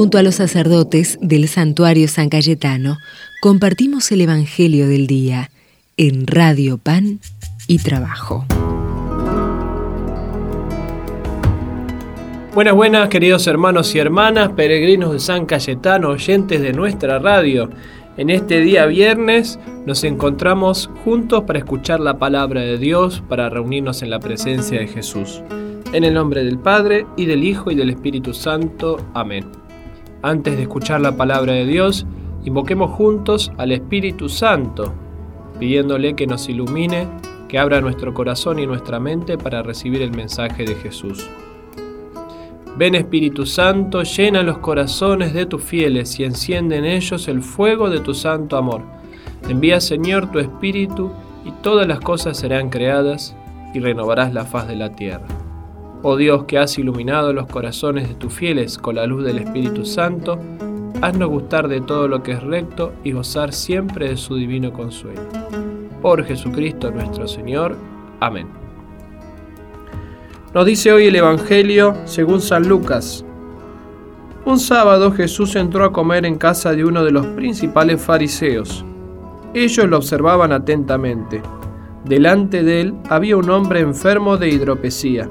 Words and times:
Junto 0.00 0.16
a 0.16 0.22
los 0.22 0.36
sacerdotes 0.36 1.18
del 1.20 1.46
santuario 1.46 2.08
San 2.08 2.30
Cayetano, 2.30 2.96
compartimos 3.42 4.10
el 4.12 4.22
Evangelio 4.22 4.88
del 4.88 5.06
Día 5.06 5.50
en 5.98 6.26
Radio 6.26 6.78
Pan 6.78 7.20
y 7.66 7.80
Trabajo. 7.80 8.46
Buenas, 12.54 12.74
buenas, 12.74 13.10
queridos 13.10 13.46
hermanos 13.46 13.94
y 13.94 13.98
hermanas, 13.98 14.52
peregrinos 14.56 15.12
de 15.12 15.18
San 15.18 15.44
Cayetano, 15.44 16.08
oyentes 16.08 16.62
de 16.62 16.72
nuestra 16.72 17.18
radio. 17.18 17.68
En 18.16 18.30
este 18.30 18.62
día 18.62 18.86
viernes 18.86 19.58
nos 19.84 20.02
encontramos 20.04 20.88
juntos 21.04 21.44
para 21.46 21.58
escuchar 21.58 22.00
la 22.00 22.18
palabra 22.18 22.62
de 22.62 22.78
Dios, 22.78 23.22
para 23.28 23.50
reunirnos 23.50 24.00
en 24.00 24.08
la 24.08 24.18
presencia 24.18 24.80
de 24.80 24.88
Jesús. 24.88 25.42
En 25.92 26.04
el 26.04 26.14
nombre 26.14 26.42
del 26.42 26.58
Padre, 26.58 27.04
y 27.18 27.26
del 27.26 27.44
Hijo, 27.44 27.70
y 27.70 27.74
del 27.74 27.90
Espíritu 27.90 28.32
Santo. 28.32 28.96
Amén. 29.12 29.59
Antes 30.22 30.56
de 30.56 30.62
escuchar 30.64 31.00
la 31.00 31.16
palabra 31.16 31.54
de 31.54 31.64
Dios, 31.64 32.06
invoquemos 32.44 32.90
juntos 32.90 33.50
al 33.56 33.72
Espíritu 33.72 34.28
Santo, 34.28 34.92
pidiéndole 35.58 36.14
que 36.14 36.26
nos 36.26 36.48
ilumine, 36.50 37.08
que 37.48 37.58
abra 37.58 37.80
nuestro 37.80 38.12
corazón 38.12 38.58
y 38.58 38.66
nuestra 38.66 39.00
mente 39.00 39.38
para 39.38 39.62
recibir 39.62 40.02
el 40.02 40.10
mensaje 40.10 40.64
de 40.64 40.74
Jesús. 40.74 41.26
Ven 42.76 42.94
Espíritu 42.94 43.46
Santo, 43.46 44.02
llena 44.02 44.42
los 44.42 44.58
corazones 44.58 45.32
de 45.32 45.46
tus 45.46 45.62
fieles 45.62 46.20
y 46.20 46.24
enciende 46.24 46.76
en 46.76 46.84
ellos 46.84 47.26
el 47.26 47.42
fuego 47.42 47.88
de 47.88 48.00
tu 48.00 48.12
santo 48.12 48.58
amor. 48.58 48.82
Envía 49.48 49.80
Señor 49.80 50.30
tu 50.30 50.38
Espíritu 50.38 51.10
y 51.46 51.50
todas 51.62 51.86
las 51.88 52.00
cosas 52.00 52.36
serán 52.36 52.68
creadas 52.68 53.34
y 53.72 53.80
renovarás 53.80 54.34
la 54.34 54.44
faz 54.44 54.68
de 54.68 54.76
la 54.76 54.92
tierra. 54.92 55.26
Oh 56.02 56.16
Dios 56.16 56.44
que 56.44 56.56
has 56.56 56.78
iluminado 56.78 57.34
los 57.34 57.46
corazones 57.46 58.08
de 58.08 58.14
tus 58.14 58.32
fieles 58.32 58.78
con 58.78 58.94
la 58.94 59.06
luz 59.06 59.22
del 59.22 59.36
Espíritu 59.36 59.84
Santo, 59.84 60.38
haznos 61.02 61.28
gustar 61.28 61.68
de 61.68 61.82
todo 61.82 62.08
lo 62.08 62.22
que 62.22 62.32
es 62.32 62.42
recto 62.42 62.94
y 63.04 63.12
gozar 63.12 63.52
siempre 63.52 64.08
de 64.08 64.16
su 64.16 64.36
divino 64.36 64.72
consuelo. 64.72 65.20
Por 66.00 66.24
Jesucristo 66.24 66.90
nuestro 66.90 67.28
Señor. 67.28 67.76
Amén. 68.18 68.48
Nos 70.54 70.64
dice 70.64 70.90
hoy 70.90 71.08
el 71.08 71.16
Evangelio 71.16 71.94
según 72.06 72.40
San 72.40 72.66
Lucas. 72.66 73.22
Un 74.46 74.58
sábado 74.58 75.12
Jesús 75.12 75.54
entró 75.54 75.84
a 75.84 75.92
comer 75.92 76.24
en 76.24 76.38
casa 76.38 76.72
de 76.72 76.82
uno 76.82 77.04
de 77.04 77.10
los 77.10 77.26
principales 77.26 78.00
fariseos. 78.00 78.86
Ellos 79.52 79.86
lo 79.86 79.98
observaban 79.98 80.50
atentamente. 80.52 81.42
Delante 82.06 82.62
de 82.62 82.80
él 82.80 82.94
había 83.10 83.36
un 83.36 83.50
hombre 83.50 83.80
enfermo 83.80 84.38
de 84.38 84.48
hidropesía. 84.48 85.28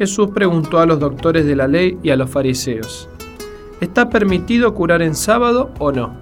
Jesús 0.00 0.30
preguntó 0.32 0.78
a 0.78 0.86
los 0.86 0.98
doctores 0.98 1.44
de 1.44 1.54
la 1.54 1.68
ley 1.68 1.98
y 2.02 2.08
a 2.08 2.16
los 2.16 2.30
fariseos, 2.30 3.06
¿está 3.82 4.08
permitido 4.08 4.72
curar 4.72 5.02
en 5.02 5.14
sábado 5.14 5.74
o 5.78 5.92
no? 5.92 6.16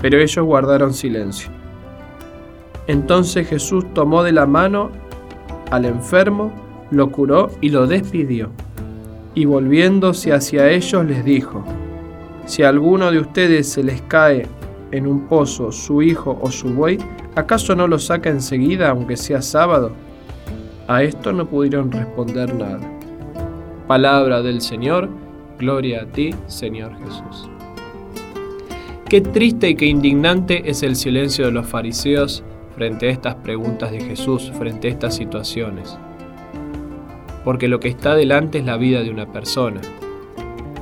Pero 0.00 0.20
ellos 0.20 0.46
guardaron 0.46 0.94
silencio. 0.94 1.50
Entonces 2.86 3.48
Jesús 3.48 3.84
tomó 3.94 4.22
de 4.22 4.30
la 4.30 4.46
mano 4.46 4.92
al 5.72 5.86
enfermo, 5.86 6.52
lo 6.92 7.10
curó 7.10 7.50
y 7.60 7.70
lo 7.70 7.88
despidió. 7.88 8.50
Y 9.34 9.44
volviéndose 9.44 10.32
hacia 10.32 10.70
ellos 10.70 11.04
les 11.04 11.24
dijo, 11.24 11.64
si 12.46 12.62
a 12.62 12.68
alguno 12.68 13.10
de 13.10 13.18
ustedes 13.18 13.68
se 13.68 13.82
les 13.82 14.02
cae 14.02 14.46
en 14.92 15.08
un 15.08 15.26
pozo 15.26 15.72
su 15.72 16.00
hijo 16.00 16.38
o 16.40 16.48
su 16.52 16.68
buey, 16.68 16.98
¿acaso 17.34 17.74
no 17.74 17.88
lo 17.88 17.98
saca 17.98 18.30
enseguida 18.30 18.90
aunque 18.90 19.16
sea 19.16 19.42
sábado? 19.42 19.90
A 20.88 21.02
esto 21.02 21.32
no 21.32 21.46
pudieron 21.46 21.92
responder 21.92 22.52
nada. 22.54 22.80
Palabra 23.86 24.42
del 24.42 24.60
Señor, 24.60 25.08
gloria 25.58 26.02
a 26.02 26.06
ti, 26.06 26.34
Señor 26.46 26.92
Jesús. 26.98 27.48
Qué 29.08 29.20
triste 29.20 29.70
y 29.70 29.74
qué 29.76 29.86
indignante 29.86 30.68
es 30.68 30.82
el 30.82 30.96
silencio 30.96 31.46
de 31.46 31.52
los 31.52 31.66
fariseos 31.66 32.42
frente 32.74 33.08
a 33.08 33.10
estas 33.12 33.36
preguntas 33.36 33.92
de 33.92 34.00
Jesús, 34.00 34.50
frente 34.58 34.88
a 34.88 34.90
estas 34.90 35.14
situaciones 35.14 35.98
porque 37.48 37.66
lo 37.66 37.80
que 37.80 37.88
está 37.88 38.14
delante 38.14 38.58
es 38.58 38.66
la 38.66 38.76
vida 38.76 39.02
de 39.02 39.10
una 39.10 39.32
persona, 39.32 39.80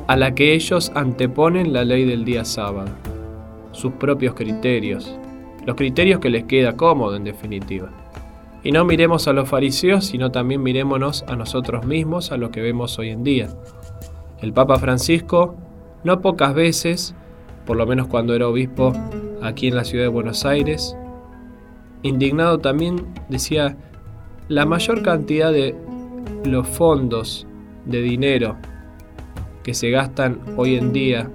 a 0.09 0.17
la 0.17 0.35
que 0.35 0.53
ellos 0.53 0.91
anteponen 0.97 1.73
la 1.73 1.85
ley 1.85 2.05
del 2.05 2.25
día 2.25 2.45
sábado, 2.45 2.91
sus 3.71 3.93
propios 3.93 4.35
criterios, 4.35 5.17
los 5.65 5.77
criterios 5.77 6.19
que 6.19 6.29
les 6.29 6.43
queda 6.43 6.77
cómodo 6.77 7.15
en 7.15 7.23
definitiva. 7.23 7.93
Y 8.67 8.73
no 8.73 8.85
miremos 8.85 9.29
a 9.29 9.33
los 9.33 9.49
fariseos, 9.49 10.07
sino 10.07 10.33
también 10.33 10.61
mirémonos 10.61 11.25
a 11.29 11.37
nosotros 11.37 11.87
mismos, 11.87 12.33
a 12.33 12.37
lo 12.37 12.51
que 12.51 12.61
vemos 12.61 12.99
hoy 12.99 13.11
en 13.11 13.23
día. 13.23 13.49
El 14.41 14.53
Papa 14.53 14.77
Francisco, 14.81 15.55
no 16.03 16.21
pocas 16.21 16.53
veces, 16.53 17.15
por 17.65 17.77
lo 17.77 17.87
menos 17.87 18.09
cuando 18.09 18.35
era 18.35 18.49
obispo 18.49 18.93
aquí 19.41 19.69
en 19.69 19.77
la 19.77 19.85
ciudad 19.85 20.07
de 20.07 20.09
Buenos 20.09 20.45
Aires, 20.45 20.97
indignado 22.03 22.59
también 22.59 23.07
decía, 23.29 23.77
la 24.49 24.67
mayor 24.67 25.01
cantidad 25.03 25.53
de 25.53 25.77
los 26.45 26.67
fondos 26.67 27.47
de 27.85 28.03
dinero 28.03 28.57
que 29.63 29.75
se 29.75 29.91
gastan 29.91 30.41
hoy 30.57 30.75
en 30.75 30.93
día 30.93 31.31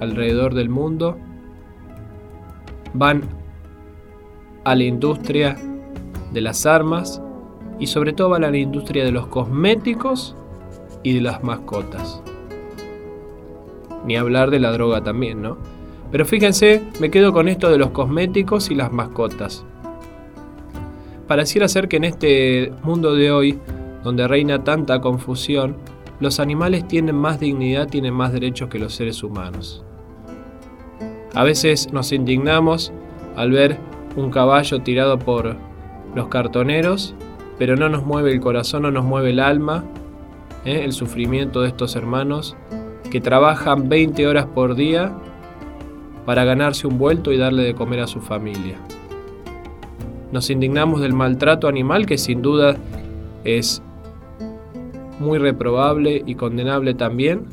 alrededor 0.00 0.52
del 0.52 0.68
mundo 0.68 1.16
van 2.92 3.22
a 4.64 4.74
la 4.74 4.82
industria 4.82 5.56
de 6.36 6.42
las 6.42 6.66
armas 6.66 7.22
y 7.78 7.86
sobre 7.86 8.12
todo 8.12 8.34
a 8.34 8.38
la 8.38 8.54
industria 8.54 9.06
de 9.06 9.10
los 9.10 9.26
cosméticos 9.28 10.36
y 11.02 11.14
de 11.14 11.22
las 11.22 11.42
mascotas. 11.42 12.20
Ni 14.04 14.18
hablar 14.18 14.50
de 14.50 14.60
la 14.60 14.70
droga 14.70 15.02
también, 15.02 15.40
¿no? 15.40 15.56
Pero 16.12 16.26
fíjense, 16.26 16.82
me 17.00 17.10
quedo 17.10 17.32
con 17.32 17.48
esto 17.48 17.70
de 17.70 17.78
los 17.78 17.88
cosméticos 17.88 18.70
y 18.70 18.74
las 18.74 18.92
mascotas. 18.92 19.64
Pareciera 21.26 21.68
ser 21.68 21.88
que 21.88 21.96
en 21.96 22.04
este 22.04 22.70
mundo 22.82 23.14
de 23.14 23.30
hoy 23.30 23.58
donde 24.04 24.28
reina 24.28 24.62
tanta 24.62 25.00
confusión, 25.00 25.76
los 26.20 26.38
animales 26.38 26.86
tienen 26.86 27.16
más 27.16 27.40
dignidad, 27.40 27.88
tienen 27.88 28.12
más 28.12 28.30
derechos 28.30 28.68
que 28.68 28.78
los 28.78 28.94
seres 28.94 29.22
humanos. 29.22 29.82
A 31.32 31.44
veces 31.44 31.90
nos 31.94 32.12
indignamos 32.12 32.92
al 33.36 33.52
ver 33.52 33.78
un 34.16 34.30
caballo 34.30 34.82
tirado 34.82 35.18
por 35.18 35.56
los 36.16 36.28
cartoneros, 36.28 37.14
pero 37.58 37.76
no 37.76 37.88
nos 37.88 38.04
mueve 38.04 38.32
el 38.32 38.40
corazón, 38.40 38.82
no 38.82 38.90
nos 38.90 39.04
mueve 39.04 39.30
el 39.30 39.38
alma, 39.38 39.84
¿eh? 40.64 40.82
el 40.84 40.92
sufrimiento 40.92 41.60
de 41.60 41.68
estos 41.68 41.94
hermanos 41.94 42.56
que 43.10 43.20
trabajan 43.20 43.88
20 43.88 44.26
horas 44.26 44.46
por 44.46 44.74
día 44.74 45.14
para 46.24 46.44
ganarse 46.44 46.86
un 46.86 46.98
vuelto 46.98 47.32
y 47.32 47.36
darle 47.36 47.62
de 47.62 47.74
comer 47.74 48.00
a 48.00 48.06
su 48.06 48.20
familia. 48.20 48.78
Nos 50.32 50.50
indignamos 50.50 51.00
del 51.00 51.12
maltrato 51.12 51.68
animal 51.68 52.06
que 52.06 52.18
sin 52.18 52.42
duda 52.42 52.76
es 53.44 53.82
muy 55.20 55.38
reprobable 55.38 56.22
y 56.26 56.34
condenable 56.34 56.94
también, 56.94 57.44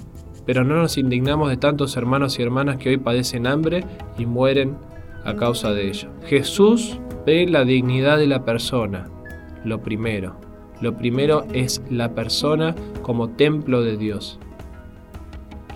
pero 0.46 0.64
no 0.64 0.76
nos 0.76 0.98
indignamos 0.98 1.50
de 1.50 1.58
tantos 1.58 1.96
hermanos 1.98 2.40
y 2.40 2.42
hermanas 2.42 2.78
que 2.78 2.90
hoy 2.90 2.98
padecen 2.98 3.46
hambre 3.46 3.84
y 4.18 4.26
mueren 4.26 4.76
a 5.24 5.36
causa 5.36 5.72
de 5.72 5.88
ello. 5.88 6.10
Jesús 6.26 7.00
ve 7.26 7.48
la 7.48 7.64
dignidad 7.64 8.18
de 8.18 8.28
la 8.28 8.44
persona, 8.44 9.10
lo 9.64 9.82
primero. 9.82 10.36
Lo 10.82 10.98
primero 10.98 11.46
es 11.54 11.82
la 11.90 12.14
persona 12.14 12.76
como 13.02 13.30
templo 13.30 13.82
de 13.82 13.98
Dios. 13.98 14.40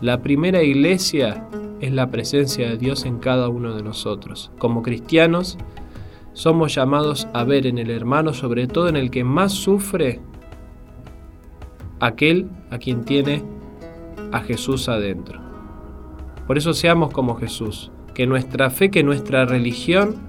La 0.01 0.21
primera 0.21 0.63
iglesia 0.63 1.47
es 1.79 1.91
la 1.93 2.09
presencia 2.11 2.69
de 2.69 2.77
Dios 2.77 3.05
en 3.05 3.19
cada 3.19 3.49
uno 3.49 3.75
de 3.75 3.83
nosotros. 3.83 4.51
Como 4.57 4.83
cristianos, 4.83 5.57
somos 6.33 6.75
llamados 6.75 7.27
a 7.33 7.43
ver 7.43 7.65
en 7.65 7.77
el 7.77 7.89
hermano, 7.89 8.33
sobre 8.33 8.67
todo 8.67 8.89
en 8.89 8.95
el 8.95 9.09
que 9.09 9.23
más 9.23 9.53
sufre, 9.53 10.19
aquel 11.99 12.49
a 12.69 12.77
quien 12.77 13.05
tiene 13.05 13.43
a 14.31 14.41
Jesús 14.41 14.89
adentro. 14.89 15.41
Por 16.45 16.57
eso 16.57 16.73
seamos 16.73 17.11
como 17.11 17.35
Jesús, 17.35 17.91
que 18.13 18.27
nuestra 18.27 18.69
fe, 18.69 18.91
que 18.91 19.03
nuestra 19.03 19.45
religión 19.45 20.26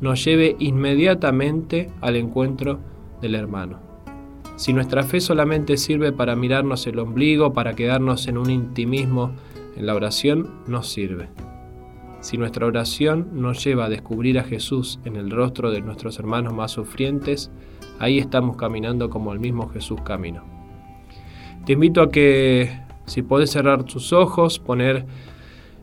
nos 0.00 0.24
lleve 0.24 0.56
inmediatamente 0.58 1.90
al 2.00 2.16
encuentro 2.16 2.78
del 3.20 3.34
hermano. 3.34 3.80
Si 4.56 4.72
nuestra 4.72 5.04
fe 5.04 5.20
solamente 5.20 5.76
sirve 5.76 6.12
para 6.12 6.34
mirarnos 6.34 6.86
el 6.86 6.98
ombligo, 6.98 7.52
para 7.52 7.74
quedarnos 7.74 8.26
en 8.26 8.38
un 8.38 8.50
intimismo 8.50 9.32
en 9.76 9.86
la 9.86 9.94
oración, 9.94 10.50
no 10.66 10.82
sirve. 10.82 11.28
Si 12.20 12.36
nuestra 12.36 12.66
oración 12.66 13.28
nos 13.34 13.62
lleva 13.62 13.84
a 13.84 13.88
descubrir 13.88 14.38
a 14.40 14.44
Jesús 14.44 14.98
en 15.04 15.14
el 15.14 15.30
rostro 15.30 15.70
de 15.70 15.80
nuestros 15.80 16.18
hermanos 16.18 16.52
más 16.52 16.72
sufrientes, 16.72 17.52
ahí 18.00 18.18
estamos 18.18 18.56
caminando 18.56 19.08
como 19.10 19.32
el 19.32 19.38
mismo 19.38 19.68
Jesús 19.68 20.00
caminó. 20.04 20.42
Te 21.64 21.74
invito 21.74 22.02
a 22.02 22.10
que 22.10 22.80
si 23.06 23.22
puedes 23.22 23.50
cerrar 23.50 23.84
tus 23.84 24.12
ojos, 24.12 24.58
poner 24.58 25.06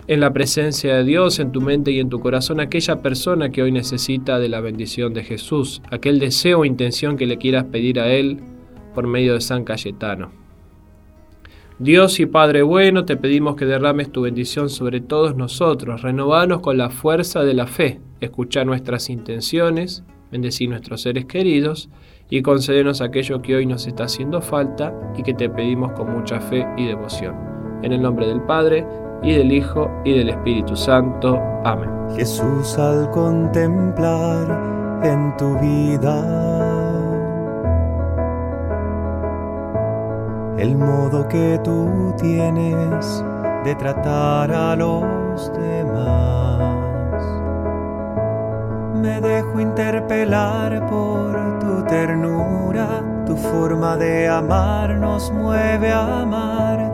en 0.07 0.19
la 0.19 0.33
presencia 0.33 0.95
de 0.95 1.03
Dios, 1.03 1.39
en 1.39 1.51
tu 1.51 1.61
mente 1.61 1.91
y 1.91 1.99
en 1.99 2.09
tu 2.09 2.19
corazón, 2.19 2.59
aquella 2.59 3.01
persona 3.01 3.49
que 3.49 3.63
hoy 3.63 3.71
necesita 3.71 4.39
de 4.39 4.49
la 4.49 4.61
bendición 4.61 5.13
de 5.13 5.23
Jesús, 5.23 5.81
aquel 5.89 6.19
deseo 6.19 6.59
o 6.59 6.65
intención 6.65 7.17
que 7.17 7.25
le 7.25 7.37
quieras 7.37 7.65
pedir 7.65 7.99
a 7.99 8.07
Él 8.11 8.39
por 8.93 9.07
medio 9.07 9.33
de 9.33 9.41
San 9.41 9.63
Cayetano. 9.63 10.31
Dios 11.79 12.19
y 12.21 12.25
Padre 12.25 12.61
bueno, 12.61 13.03
te 13.03 13.17
pedimos 13.17 13.55
que 13.55 13.65
derrames 13.65 14.11
tu 14.11 14.21
bendición 14.21 14.69
sobre 14.69 15.01
todos 15.01 15.35
nosotros, 15.35 16.03
renovanos 16.03 16.61
con 16.61 16.77
la 16.77 16.89
fuerza 16.89 17.43
de 17.43 17.53
la 17.53 17.67
fe, 17.67 17.99
escucha 18.21 18.63
nuestras 18.63 19.09
intenciones, 19.09 20.03
bendecir 20.31 20.69
nuestros 20.69 21.01
seres 21.01 21.25
queridos 21.25 21.89
y 22.29 22.41
concedernos 22.43 23.01
aquello 23.01 23.41
que 23.41 23.55
hoy 23.55 23.65
nos 23.65 23.87
está 23.87 24.05
haciendo 24.05 24.41
falta 24.41 24.93
y 25.17 25.23
que 25.23 25.33
te 25.33 25.49
pedimos 25.49 25.91
con 25.93 26.13
mucha 26.13 26.39
fe 26.39 26.65
y 26.77 26.85
devoción. 26.85 27.35
En 27.83 27.91
el 27.91 28.01
nombre 28.01 28.25
del 28.25 28.41
Padre, 28.41 28.85
y 29.21 29.33
del 29.33 29.51
Hijo, 29.51 29.89
y 30.03 30.17
del 30.17 30.29
Espíritu 30.29 30.75
Santo. 30.75 31.39
Amén. 31.63 31.89
Jesús, 32.15 32.77
al 32.77 33.09
contemplar 33.11 35.01
en 35.03 35.35
tu 35.37 35.57
vida 35.59 36.75
el 40.57 40.77
modo 40.77 41.27
que 41.27 41.59
tú 41.63 42.13
tienes 42.17 43.23
de 43.63 43.75
tratar 43.75 44.51
a 44.51 44.75
los 44.75 45.51
demás. 45.53 47.21
Me 48.95 49.19
dejo 49.21 49.59
interpelar 49.59 50.87
por 50.87 51.59
tu 51.59 51.83
ternura, 51.83 53.03
tu 53.25 53.35
forma 53.35 53.97
de 53.97 54.27
amar 54.27 54.95
nos 54.95 55.31
mueve 55.31 55.91
a 55.91 56.21
amar. 56.21 56.93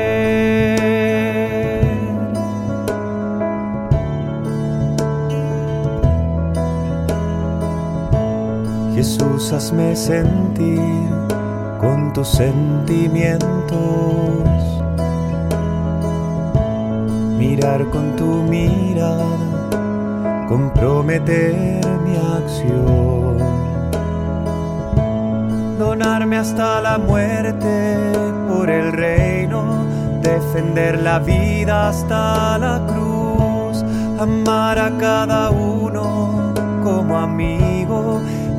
Jesús, 9.01 9.51
hazme 9.51 9.95
sentir 9.95 10.79
con 11.79 12.13
tus 12.13 12.27
sentimientos. 12.27 13.41
Mirar 17.35 17.83
con 17.89 18.15
tu 18.15 18.43
mirada, 18.43 19.25
comprometer 20.47 21.81
mi 22.05 22.15
acción, 22.15 23.39
donarme 25.79 26.37
hasta 26.37 26.79
la 26.81 26.99
muerte 26.99 27.97
por 28.49 28.69
el 28.69 28.91
reino, 28.91 29.83
defender 30.21 31.01
la 31.01 31.17
vida 31.17 31.89
hasta 31.89 32.59
la 32.59 32.85
cruz, 32.85 33.83
amar 34.19 34.77
a 34.77 34.95
cada 34.99 35.49
uno 35.49 36.53
como 36.83 37.17
amigo 37.17 37.70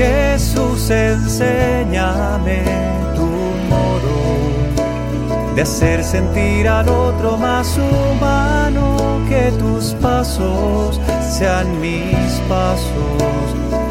Jesús, 0.00 0.88
enséñame 0.88 2.62
tu 3.14 3.28
modo 3.68 4.16
de 5.54 5.60
hacer 5.60 6.02
sentir 6.02 6.66
al 6.66 6.88
otro 6.88 7.36
más 7.36 7.76
humano, 7.76 8.96
que 9.28 9.52
tus 9.58 9.92
pasos 10.00 10.98
sean 11.20 11.78
mis 11.82 12.32
pasos, 12.48 13.46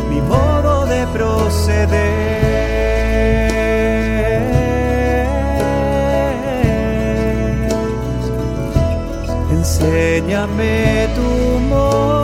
mi 0.09 0.19
modo 0.21 0.87
de 0.87 1.05
proceder. 1.13 1.99
Enséñame 9.51 11.07
tu 11.15 11.59
modo. 11.69 12.18